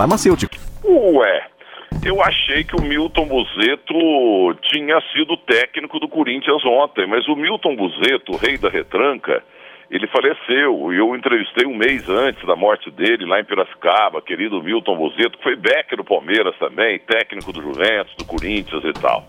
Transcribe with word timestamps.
Farmacêutico. 0.00 0.56
Ué, 0.82 1.46
eu 2.02 2.22
achei 2.22 2.64
que 2.64 2.74
o 2.74 2.80
Milton 2.80 3.26
Buzeto 3.26 4.54
tinha 4.62 4.98
sido 5.12 5.36
técnico 5.36 6.00
do 6.00 6.08
Corinthians 6.08 6.64
ontem, 6.64 7.06
mas 7.06 7.28
o 7.28 7.36
Milton 7.36 7.76
Buzeto, 7.76 8.34
rei 8.36 8.56
da 8.56 8.70
retranca, 8.70 9.44
ele 9.90 10.06
faleceu. 10.06 10.90
E 10.90 10.96
eu 10.96 11.14
entrevistei 11.14 11.66
um 11.66 11.76
mês 11.76 12.08
antes 12.08 12.42
da 12.46 12.56
morte 12.56 12.90
dele, 12.90 13.26
lá 13.26 13.40
em 13.40 13.44
Piracicaba, 13.44 14.22
querido 14.22 14.62
Milton 14.62 14.96
Buzeto, 14.96 15.36
que 15.36 15.44
foi 15.44 15.56
back 15.56 15.94
do 15.94 16.04
Palmeiras 16.04 16.56
também, 16.58 16.98
técnico 17.00 17.52
do 17.52 17.60
Juventus, 17.60 18.14
do 18.16 18.24
Corinthians 18.24 18.82
e 18.82 18.94
tal. 18.94 19.28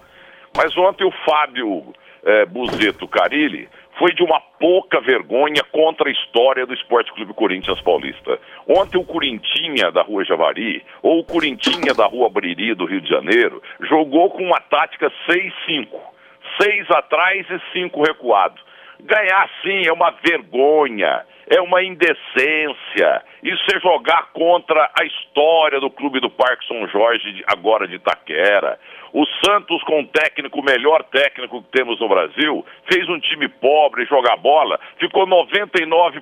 Mas 0.55 0.77
ontem 0.77 1.03
o 1.03 1.11
Fábio 1.25 1.93
eh, 2.23 2.45
Buzeto 2.45 3.09
Carilli 3.09 3.67
foi 4.01 4.15
de 4.15 4.23
uma 4.23 4.39
pouca 4.59 4.99
vergonha 4.99 5.63
contra 5.71 6.09
a 6.09 6.11
história 6.11 6.65
do 6.65 6.73
Esporte 6.73 7.13
Clube 7.13 7.35
Corinthians 7.35 7.79
Paulista. 7.81 8.39
Ontem 8.67 8.97
o 8.97 9.05
Corintinha 9.05 9.91
da 9.91 10.01
Rua 10.01 10.25
Javari, 10.25 10.83
ou 11.03 11.19
o 11.19 11.23
Corintinha 11.23 11.93
da 11.93 12.07
Rua 12.07 12.27
Bariri 12.27 12.73
do 12.73 12.85
Rio 12.85 12.99
de 12.99 13.07
Janeiro, 13.07 13.61
jogou 13.81 14.31
com 14.31 14.41
uma 14.41 14.59
tática 14.59 15.11
6-5. 15.29 15.87
Seis 16.59 16.89
atrás 16.89 17.45
e 17.47 17.61
cinco 17.71 18.01
recuado. 18.01 18.59
Ganhar 19.01 19.47
sim 19.61 19.85
é 19.85 19.93
uma 19.93 20.09
vergonha, 20.09 21.23
é 21.47 21.61
uma 21.61 21.83
indecência. 21.83 23.21
Isso 23.43 23.63
é 23.75 23.79
jogar 23.79 24.29
contra 24.33 24.89
a 24.99 25.03
história 25.05 25.79
do 25.79 25.89
clube 25.89 26.19
do 26.19 26.29
Parque 26.29 26.65
São 26.67 26.87
Jorge, 26.87 27.43
agora 27.47 27.87
de 27.87 27.95
Itaquera. 27.95 28.79
O 29.13 29.25
Santos, 29.45 29.83
com 29.83 30.01
o 30.01 30.07
técnico, 30.07 30.59
o 30.61 30.63
melhor 30.63 31.03
técnico 31.03 31.61
que 31.61 31.71
temos 31.71 31.99
no 31.99 32.07
Brasil, 32.07 32.65
fez 32.89 33.09
um 33.09 33.19
time 33.19 33.49
pobre 33.49 34.05
jogar 34.05 34.37
bola, 34.37 34.79
ficou 34.97 35.27
99% 35.27 36.21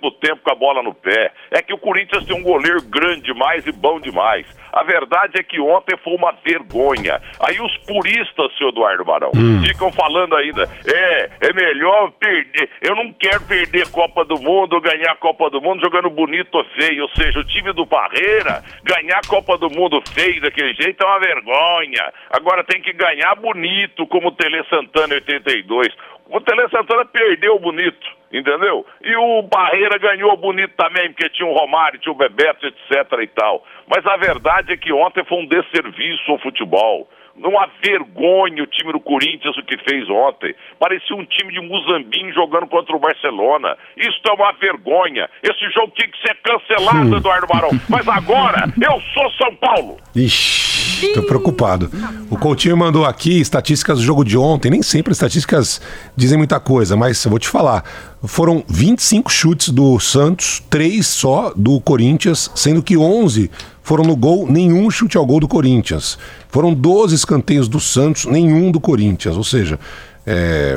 do 0.00 0.10
tempo 0.12 0.40
com 0.42 0.50
a 0.52 0.54
bola 0.54 0.82
no 0.82 0.94
pé. 0.94 1.32
É 1.50 1.60
que 1.60 1.74
o 1.74 1.78
Corinthians 1.78 2.24
tem 2.24 2.34
um 2.36 2.42
goleiro 2.42 2.80
grande 2.82 3.22
demais 3.22 3.66
e 3.66 3.72
bom 3.72 4.00
demais. 4.00 4.46
A 4.72 4.82
verdade 4.84 5.38
é 5.38 5.42
que 5.42 5.60
ontem 5.60 5.96
foi 5.98 6.14
uma 6.14 6.32
vergonha. 6.44 7.20
Aí 7.40 7.60
os 7.60 7.76
puristas, 7.78 8.56
seu 8.56 8.68
Eduardo 8.68 9.04
Barão, 9.04 9.32
Hum. 9.34 9.62
ficam 9.66 9.92
falando 9.92 10.36
ainda, 10.36 10.62
é, 10.86 11.30
é 11.48 11.52
melhor 11.52 12.10
perder. 12.12 12.70
Eu 12.80 12.94
não 12.94 13.12
quero 13.12 13.44
perder 13.46 13.90
Copa 13.90 14.24
do 14.24 14.40
Mundo 14.40 14.80
ganhar 14.80 15.12
a 15.12 15.16
Copa 15.16 15.50
do 15.50 15.60
Mundo 15.60 15.82
jogando 15.82 16.08
bonito 16.08 16.59
ou 16.60 16.64
feio. 16.64 17.02
Ou 17.02 17.08
seja, 17.10 17.38
o 17.38 17.44
time 17.44 17.72
do 17.72 17.86
Parreira 17.86 18.62
ganhar 18.84 19.18
a 19.18 19.28
Copa 19.28 19.58
do 19.58 19.70
Mundo 19.70 20.02
feio 20.14 20.40
daquele 20.40 20.74
jeito 20.74 21.02
é 21.02 21.06
uma 21.06 21.18
vergonha. 21.18 22.12
Agora 22.30 22.64
tem 22.64 22.80
que 22.80 22.92
ganhar 22.92 23.34
bonito, 23.36 24.06
como 24.06 24.28
o 24.28 24.32
Tele 24.32 24.62
Santana 24.68 25.14
em 25.14 25.16
82. 25.16 25.88
O 26.28 26.40
Tele 26.40 26.68
Santana 26.68 27.04
perdeu 27.06 27.58
bonito, 27.58 28.06
entendeu? 28.32 28.86
E 29.02 29.16
o 29.16 29.42
Barreira 29.42 29.98
ganhou 29.98 30.36
bonito 30.36 30.74
também, 30.76 31.08
porque 31.10 31.28
tinha 31.30 31.48
o 31.48 31.52
Romário, 31.54 31.98
tinha 31.98 32.12
o 32.12 32.16
Bebeto, 32.16 32.66
etc 32.66 33.18
e 33.20 33.26
tal. 33.28 33.64
Mas 33.88 34.06
a 34.06 34.16
verdade 34.16 34.72
é 34.72 34.76
que 34.76 34.92
ontem 34.92 35.24
foi 35.24 35.38
um 35.38 35.46
desserviço 35.46 36.30
ao 36.30 36.38
futebol. 36.38 37.08
Uma 37.42 37.68
vergonha 37.82 38.62
o 38.62 38.66
time 38.66 38.92
do 38.92 39.00
Corinthians 39.00 39.56
o 39.56 39.62
que 39.64 39.76
fez 39.78 40.08
ontem. 40.08 40.54
Parecia 40.78 41.16
um 41.16 41.24
time 41.24 41.52
de 41.52 41.60
Muzambinho 41.60 42.32
jogando 42.34 42.66
contra 42.66 42.94
o 42.94 42.98
Barcelona. 42.98 43.76
Isso 43.96 44.20
é 44.28 44.32
uma 44.32 44.52
vergonha. 44.52 45.28
Esse 45.42 45.70
jogo 45.72 45.92
tinha 45.96 46.08
que 46.08 46.18
ser 46.20 46.36
cancelado, 46.42 47.16
Eduardo 47.16 47.46
Barão. 47.46 47.70
Mas 47.88 48.06
agora 48.08 48.66
eu 48.80 49.00
sou 49.14 49.30
São 49.32 49.54
Paulo. 49.56 49.96
Ixi, 50.14 51.14
tô 51.14 51.22
preocupado. 51.22 51.90
O 52.30 52.36
Coutinho 52.38 52.76
mandou 52.76 53.04
aqui 53.04 53.40
estatísticas 53.40 53.98
do 53.98 54.04
jogo 54.04 54.24
de 54.24 54.36
ontem. 54.36 54.70
Nem 54.70 54.82
sempre 54.82 55.12
estatísticas 55.12 55.80
dizem 56.16 56.36
muita 56.36 56.60
coisa, 56.60 56.96
mas 56.96 57.24
eu 57.24 57.30
vou 57.30 57.38
te 57.38 57.48
falar. 57.48 57.82
Foram 58.26 58.62
25 58.68 59.30
chutes 59.30 59.70
do 59.70 59.98
Santos, 59.98 60.60
3 60.68 61.06
só 61.06 61.52
do 61.56 61.80
Corinthians, 61.80 62.50
sendo 62.54 62.82
que 62.82 62.96
11 62.96 63.50
foram 63.82 64.04
no 64.04 64.16
gol, 64.16 64.46
nenhum 64.50 64.90
chute 64.90 65.16
ao 65.16 65.26
gol 65.26 65.40
do 65.40 65.48
Corinthians. 65.48 66.18
Foram 66.48 66.72
12 66.74 67.14
escanteios 67.14 67.68
do 67.68 67.80
Santos, 67.80 68.24
nenhum 68.26 68.70
do 68.70 68.80
Corinthians. 68.80 69.36
Ou 69.36 69.44
seja, 69.44 69.78
é 70.26 70.76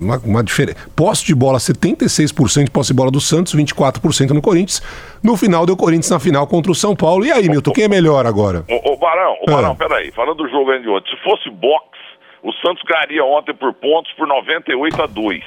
uma, 0.00 0.18
uma 0.18 0.42
diferença. 0.44 0.76
Posse 0.96 1.24
de 1.24 1.34
bola, 1.34 1.58
76% 1.58 2.64
de 2.64 2.70
posse 2.70 2.88
de 2.88 2.94
bola 2.94 3.10
do 3.10 3.20
Santos, 3.20 3.54
24% 3.54 4.30
no 4.30 4.42
Corinthians. 4.42 4.82
No 5.22 5.36
final, 5.36 5.64
deu 5.64 5.76
Corinthians 5.76 6.10
na 6.10 6.18
final 6.20 6.46
contra 6.46 6.70
o 6.72 6.74
São 6.74 6.94
Paulo. 6.94 7.24
E 7.24 7.30
aí, 7.32 7.48
Milton, 7.48 7.72
quem 7.72 7.84
é 7.84 7.88
melhor 7.88 8.26
agora? 8.26 8.64
Ô, 8.68 8.92
ô 8.92 8.96
Barão, 8.96 9.32
ô 9.34 9.44
Ah. 9.48 9.52
Barão, 9.52 9.76
peraí. 9.76 10.10
Falando 10.12 10.36
do 10.38 10.48
jogo 10.50 10.76
de 10.78 10.88
ontem, 10.88 11.10
se 11.10 11.22
fosse 11.22 11.48
boxe, 11.50 11.94
o 12.42 12.52
Santos 12.54 12.82
ganharia 12.86 13.24
ontem 13.24 13.54
por 13.54 13.72
pontos 13.72 14.12
por 14.18 14.26
98 14.26 15.02
a 15.02 15.06
2. 15.06 15.42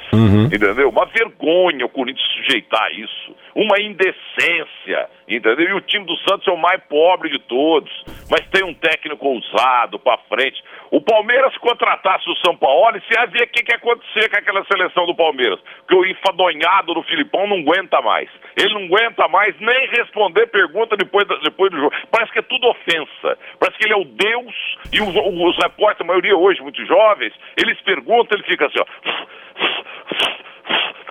Entendeu? 0.46 0.88
Uma 0.88 1.06
vergonha 1.06 1.86
o 1.86 1.88
Corinthians 1.88 2.26
sujeitar 2.42 2.90
isso. 2.92 3.36
Uma 3.54 3.78
indecência, 3.80 4.97
entendeu? 5.38 5.70
E 5.70 5.74
o 5.74 5.80
time 5.80 6.04
do 6.04 6.16
Santos 6.18 6.46
é 6.46 6.50
o 6.50 6.56
mais 6.56 6.82
pobre 6.88 7.30
de 7.30 7.38
todos, 7.40 7.90
mas 8.30 8.46
tem 8.48 8.64
um 8.64 8.74
técnico 8.74 9.26
ousado 9.26 9.98
pra 9.98 10.18
frente. 10.28 10.62
O 10.90 11.00
Palmeiras 11.00 11.56
contratasse 11.58 12.28
o 12.28 12.36
São 12.36 12.56
Paulo, 12.56 13.00
você 13.00 13.14
ia 13.14 13.26
ver 13.26 13.42
o 13.44 13.48
que, 13.48 13.62
que 13.62 13.72
ia 13.72 13.76
acontecer 13.76 14.28
com 14.28 14.36
aquela 14.36 14.64
seleção 14.64 15.06
do 15.06 15.14
Palmeiras. 15.14 15.60
Porque 15.78 15.94
o 15.94 16.06
enfadonhado 16.06 16.94
do 16.94 17.02
Filipão 17.02 17.46
não 17.46 17.58
aguenta 17.58 18.00
mais. 18.00 18.28
Ele 18.56 18.74
não 18.74 18.84
aguenta 18.84 19.28
mais 19.28 19.54
nem 19.60 19.88
responder 19.88 20.46
pergunta 20.46 20.96
depois, 20.96 21.26
depois 21.42 21.70
do 21.70 21.78
jogo. 21.78 21.94
Parece 22.10 22.32
que 22.32 22.38
é 22.38 22.42
tudo 22.42 22.68
ofensa. 22.68 23.38
Parece 23.58 23.78
que 23.78 23.86
ele 23.86 23.94
é 23.94 23.96
o 23.96 24.04
Deus 24.04 24.54
e 24.92 25.00
os, 25.00 25.08
os 25.08 25.56
repórteres, 25.62 26.00
a 26.00 26.04
maioria 26.04 26.36
hoje, 26.36 26.60
muito 26.62 26.84
jovens, 26.86 27.32
eles 27.56 27.80
perguntam, 27.82 28.38
ele 28.38 28.46
fica 28.48 28.66
assim, 28.66 28.78
ó. 28.80 28.86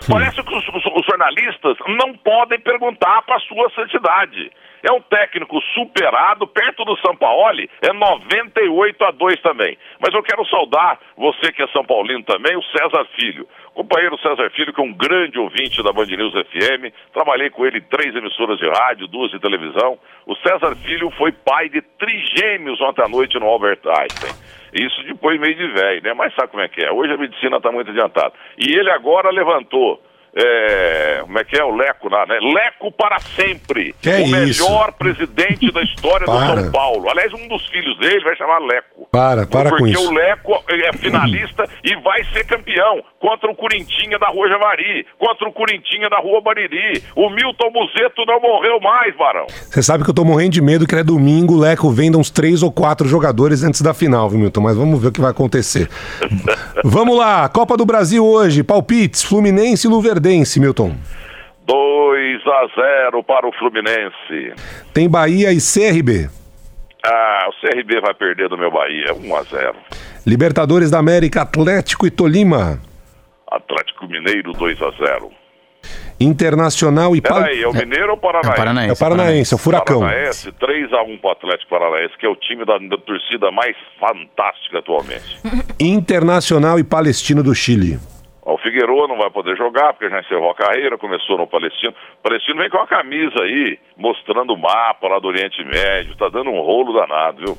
Parece 0.10 0.44
que 0.44 0.56
os, 0.56 0.68
os- 0.68 0.86
os 0.86 1.06
jornalistas 1.06 1.76
não 1.98 2.14
podem 2.14 2.60
perguntar 2.60 3.22
para 3.24 3.40
sua 3.42 3.70
santidade. 3.72 4.52
É 4.84 4.92
um 4.92 5.02
técnico 5.02 5.60
superado, 5.74 6.46
perto 6.48 6.86
do 6.86 6.96
Sampaoli, 7.00 7.68
é 7.82 7.92
98 7.92 9.04
a 9.06 9.12
2 9.12 9.42
também. 9.42 9.76
Mas 10.00 10.14
eu 10.14 10.22
quero 10.22 10.46
saudar 10.46 11.00
você 11.18 11.52
que 11.52 11.64
é 11.64 11.68
São 11.70 11.84
Paulino 11.84 12.24
também, 12.24 12.56
o 12.56 12.64
César 12.64 13.06
Filho. 13.16 13.48
Companheiro 13.74 14.18
César 14.20 14.50
Filho, 14.52 14.72
que 14.74 14.80
é 14.80 14.84
um 14.84 14.94
grande 14.94 15.40
ouvinte 15.40 15.82
da 15.84 15.92
Band 15.92 16.06
News 16.06 16.34
FM. 16.34 16.94
Trabalhei 17.12 17.50
com 17.50 17.66
ele 17.66 17.80
em 17.80 17.90
três 17.90 18.16
emissoras 18.16 18.58
de 18.60 18.68
rádio, 18.70 19.08
duas 19.08 19.32
de 19.32 19.40
televisão. 19.40 19.98
O 20.28 20.36
César 20.38 20.76
Filho 20.78 21.10
foi 21.18 21.32
pai 21.32 21.70
de 21.70 21.82
trigêmeos 21.82 22.80
ontem 22.82 23.04
à 23.04 23.08
noite 23.08 23.38
no 23.40 23.48
Albert 23.48 23.80
Einstein. 23.86 24.34
Isso 24.74 25.04
depois 25.04 25.40
meio 25.40 25.56
de 25.56 25.68
velho, 25.68 26.04
né? 26.04 26.14
Mas 26.14 26.34
sabe 26.36 26.50
como 26.50 26.64
é 26.64 26.68
que 26.68 26.84
é? 26.84 26.92
Hoje 26.92 27.14
a 27.14 27.18
medicina 27.18 27.58
está 27.58 27.72
muito 27.72 27.90
adiantada. 27.92 28.34
E 28.58 28.78
ele 28.78 28.92
agora 28.92 29.30
levantou. 29.32 30.02
é, 30.36 31.20
como 31.22 31.40
é 31.40 31.44
que 31.44 31.60
é 31.60 31.64
o 31.64 31.76
Leco 31.76 32.10
lá, 32.10 32.26
né? 32.28 32.38
Leco 32.40 32.92
para 32.92 33.18
sempre. 33.20 33.96
Que 34.02 34.10
é 34.10 34.18
o 34.18 34.22
isso? 34.46 34.64
melhor 34.70 34.92
presidente 34.94 35.72
da 35.72 35.82
história 35.82 36.26
do. 36.28 36.32
São 36.32 36.72
Paulo. 36.72 37.10
Aliás, 37.10 37.34
um 37.34 37.48
dos 37.48 37.66
filhos 37.70 37.98
dele 37.98 38.24
vai 38.24 38.36
chamar 38.36 38.60
Leco. 38.60 39.08
Para, 39.12 39.48
para 39.48 39.72
com 39.72 39.78
Porque 39.78 39.94
isso. 39.94 40.10
o 40.10 40.14
Leco 40.14 40.57
é 40.70 40.94
finalista 40.94 41.68
e 41.84 41.96
vai 42.02 42.24
ser 42.34 42.46
campeão 42.46 43.02
contra 43.20 43.50
o 43.50 43.56
Corintinha 43.56 44.18
da 44.20 44.28
Rua 44.28 44.48
Javari, 44.50 45.06
contra 45.18 45.48
o 45.48 45.54
Corintinha 45.54 46.10
da 46.10 46.20
Rua 46.20 46.42
Bariri. 46.42 47.04
O 47.16 47.30
Milton 47.30 47.72
Muzeto 47.72 48.26
não 48.26 48.40
morreu 48.40 48.80
mais, 48.80 49.16
Barão. 49.16 49.48
Você 49.48 49.82
sabe 49.82 50.04
que 50.04 50.10
eu 50.10 50.14
tô 50.14 50.24
morrendo 50.24 50.52
de 50.52 50.62
medo 50.62 50.88
que 50.88 50.96
é 50.96 51.04
domingo, 51.04 51.56
o 51.56 51.60
Leco 51.60 51.90
venda 51.90 52.18
uns 52.18 52.30
três 52.30 52.64
ou 52.64 52.72
quatro 52.72 53.08
jogadores 53.08 53.64
antes 53.64 53.82
da 53.82 53.94
final, 53.94 54.30
viu, 54.30 54.40
Milton? 54.40 54.62
Mas 54.62 54.78
vamos 54.78 55.02
ver 55.02 55.10
o 55.10 55.12
que 55.12 55.22
vai 55.22 55.32
acontecer. 55.32 55.90
vamos 56.84 57.18
lá, 57.18 57.48
Copa 57.50 57.78
do 57.78 57.86
Brasil 57.86 58.26
hoje, 58.26 58.64
palpites, 58.64 59.24
Fluminense 59.24 59.88
e 59.88 59.90
Luverdense, 59.90 60.60
Milton. 60.60 60.96
2 61.66 62.42
a 62.48 62.68
0 63.10 63.24
para 63.24 63.48
o 63.48 63.52
Fluminense. 63.54 64.54
Tem 64.94 65.10
Bahia 65.10 65.52
e 65.52 65.58
CRB. 65.58 66.30
Ah, 67.10 67.48
o 67.48 67.54
CRB 67.62 68.02
vai 68.02 68.14
perder 68.14 68.50
do 68.50 68.58
meu 68.58 68.70
Bahia, 68.70 69.14
1 69.14 69.36
a 69.36 69.44
0. 69.44 69.76
Libertadores 70.26 70.92
da 70.92 71.00
América, 71.00 71.42
Atlético 71.44 72.06
e 72.06 72.12
Tolima. 72.12 72.82
Atlético 73.50 74.08
Mineiro 74.08 74.52
2 74.52 74.82
a 74.82 74.92
0. 74.92 75.32
Internacional 76.20 77.16
e 77.16 77.22
Pal... 77.22 77.44
Peraí, 77.44 77.64
é 77.64 77.68
o 77.68 77.74
Mineiro 77.74 78.12
ou 78.12 78.18
o 78.18 78.20
Paranaense? 78.20 78.50
É 78.50 78.52
o 78.52 78.58
Paranaense. 78.58 78.90
É 78.90 78.94
o 78.94 78.98
Paranaense, 78.98 79.54
é 79.54 79.56
o 79.56 79.58
Furacão. 79.58 80.00
Paranaense, 80.02 80.52
3x1 80.52 81.22
pro 81.22 81.30
Atlético 81.30 81.70
Paranaense, 81.70 82.18
que 82.18 82.26
é 82.26 82.30
o 82.30 82.36
time 82.36 82.66
da, 82.66 82.78
da 82.78 82.98
torcida 82.98 83.52
mais 83.52 83.76
fantástica 84.00 84.80
atualmente. 84.80 85.40
Internacional 85.80 86.78
e 86.78 86.84
Palestino 86.84 87.42
do 87.42 87.56
Chile. 87.56 88.00
O 88.48 88.58
Figueiredo 88.60 89.10
não 89.10 89.18
vai 89.18 89.30
poder 89.30 89.58
jogar, 89.58 89.92
porque 89.92 90.10
já 90.10 90.22
encerrou 90.22 90.50
a 90.50 90.56
carreira, 90.56 90.98
começou 90.98 91.38
no 91.38 91.46
Palestino. 91.46 91.94
O 92.20 92.24
Palestino 92.24 92.60
vem 92.60 92.70
com 92.70 92.78
a 92.78 92.88
camisa 92.88 93.44
aí, 93.44 93.78
mostrando 93.98 94.54
o 94.54 94.58
mapa 94.58 95.06
lá 95.10 95.20
do 95.20 95.28
Oriente 95.28 95.62
Médio, 95.66 96.16
tá 96.16 96.30
dando 96.30 96.50
um 96.50 96.62
rolo 96.62 96.94
danado, 96.94 97.44
viu? 97.46 97.58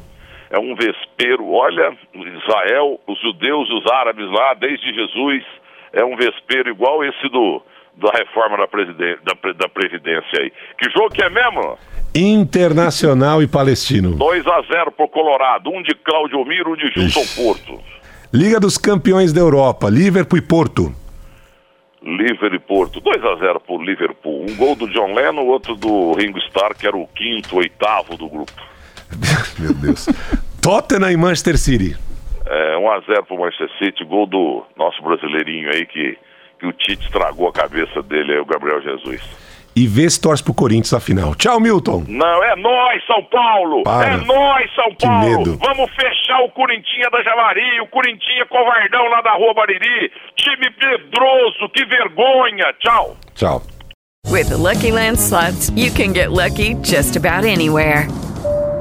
É 0.51 0.59
um 0.59 0.75
vespeiro, 0.75 1.53
olha, 1.53 1.95
Israel, 2.15 2.99
os 3.07 3.21
judeus 3.21 3.69
e 3.69 3.75
os 3.75 3.87
árabes 3.93 4.31
lá, 4.31 4.55
desde 4.55 4.95
Jesus, 4.95 5.45
é 5.93 6.03
um 6.03 6.17
vespeiro 6.17 6.71
igual 6.71 7.05
esse 7.05 7.29
do 7.29 7.61
da 7.95 8.13
reforma 8.13 8.57
da, 8.57 8.65
da, 8.65 9.53
da 9.53 9.69
Previdência 9.69 10.41
aí. 10.41 10.53
Que 10.79 10.89
jogo 10.91 11.11
que 11.11 11.23
é 11.23 11.29
mesmo? 11.29 11.77
Internacional 12.15 13.43
e 13.43 13.49
Palestino. 13.49 14.13
2 14.13 14.47
a 14.47 14.63
0 14.63 14.93
pro 14.93 15.09
Colorado, 15.09 15.69
um 15.69 15.83
de 15.83 15.95
Cláudio 15.97 16.43
Miro, 16.45 16.73
um 16.73 16.77
de 16.77 16.89
Gilson 16.93 17.43
Porto. 17.43 17.98
Liga 18.33 18.61
dos 18.61 18.77
Campeões 18.77 19.33
da 19.33 19.41
Europa, 19.41 19.89
Liverpool 19.89 20.39
e 20.39 20.43
Porto. 20.43 20.95
Liverpool 22.03 22.55
e 22.55 22.59
Porto, 22.59 23.01
2 23.01 23.25
a 23.25 23.37
0 23.37 23.61
pro 23.61 23.83
Liverpool. 23.83 24.45
Um 24.47 24.55
gol 24.55 24.77
do 24.77 24.87
John 24.89 25.15
Lennon, 25.15 25.47
outro 25.47 25.75
do 25.75 26.13
Ringo 26.13 26.39
Starr, 26.41 26.77
que 26.77 26.87
era 26.87 26.95
o 26.95 27.07
quinto, 27.07 27.57
oitavo 27.57 28.19
do 28.19 28.29
grupo. 28.29 28.53
Meu 29.59 29.73
Deus. 29.73 30.07
Tottenham 30.61 31.11
e 31.11 31.17
Manchester 31.17 31.57
City. 31.57 31.97
É, 32.45 32.77
1 32.77 32.91
a 32.91 33.01
0 33.01 33.25
pro 33.25 33.39
Manchester 33.39 33.71
City, 33.79 34.05
gol 34.05 34.27
do 34.27 34.63
nosso 34.77 35.03
brasileirinho 35.03 35.71
aí 35.71 35.87
que, 35.87 36.19
que 36.61 36.67
o 36.67 36.73
Tite 36.75 37.07
estragou 37.07 37.49
a 37.49 37.53
cabeça 37.53 38.03
dele, 38.03 38.35
aí, 38.35 38.39
o 38.41 38.45
Gabriel 38.45 38.83
Jesus. 38.83 39.23
E 39.79 39.87
vê 39.87 40.11
se 40.11 40.21
torce 40.21 40.43
pro 40.43 40.53
Corinthians 40.53 40.91
na 40.91 40.99
final. 40.99 41.37
Tchau, 41.37 41.61
Milton. 41.61 42.03
Não, 42.09 42.43
é 42.43 42.57
nós, 42.57 43.07
São 43.07 43.23
Paulo! 43.31 43.85
Para. 43.85 44.15
É 44.15 44.17
nós, 44.17 44.75
São 44.75 44.91
Que 44.97 45.07
Paulo! 45.07 45.39
medo. 45.39 45.57
Vamos 45.59 45.89
fechar 45.95 46.41
o 46.43 46.51
Corintinha 46.51 47.09
da 47.13 47.23
Javari, 47.23 47.81
o 47.81 47.87
Corintinha 47.87 48.45
covardão 48.47 49.07
lá 49.09 49.21
da 49.21 49.35
Rua 49.35 49.55
Bariri. 49.55 50.11
Time 50.37 50.69
pedroso, 50.73 51.69
que 51.73 51.85
vergonha! 51.85 52.75
Tchau! 52.81 53.17
Tchau. 53.37 53.63
With 54.27 54.49
the 54.49 54.57
Lucky 54.57 54.91
Land 54.91 55.17
slots, 55.21 55.71
you 55.77 55.93
can 55.93 56.13
get 56.13 56.33
lucky 56.33 56.75
just 56.83 57.15
about 57.17 57.45
anywhere. 57.45 58.09